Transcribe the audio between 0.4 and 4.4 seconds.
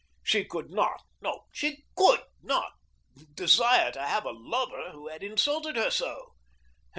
could not, no, she COULD not, desire to have a